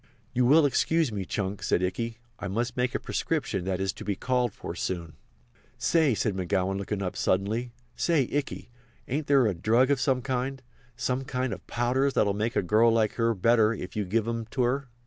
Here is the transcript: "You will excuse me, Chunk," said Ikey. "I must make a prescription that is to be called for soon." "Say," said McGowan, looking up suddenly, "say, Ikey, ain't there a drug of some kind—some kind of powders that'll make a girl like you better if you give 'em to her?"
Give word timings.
"You 0.33 0.47
will 0.47 0.65
excuse 0.65 1.11
me, 1.11 1.25
Chunk," 1.25 1.61
said 1.61 1.83
Ikey. 1.83 2.17
"I 2.39 2.47
must 2.47 2.75
make 2.75 2.95
a 2.95 2.99
prescription 2.99 3.65
that 3.65 3.79
is 3.79 3.93
to 3.93 4.03
be 4.03 4.15
called 4.15 4.51
for 4.51 4.73
soon." 4.73 5.13
"Say," 5.77 6.15
said 6.15 6.33
McGowan, 6.33 6.77
looking 6.79 7.03
up 7.03 7.15
suddenly, 7.15 7.71
"say, 7.95 8.27
Ikey, 8.35 8.71
ain't 9.07 9.27
there 9.27 9.45
a 9.45 9.53
drug 9.53 9.91
of 9.91 10.01
some 10.01 10.23
kind—some 10.23 11.25
kind 11.25 11.53
of 11.53 11.67
powders 11.67 12.15
that'll 12.15 12.33
make 12.33 12.55
a 12.55 12.63
girl 12.63 12.91
like 12.91 13.15
you 13.19 13.35
better 13.35 13.73
if 13.75 13.95
you 13.95 14.03
give 14.05 14.27
'em 14.27 14.47
to 14.47 14.63
her?" 14.63 14.89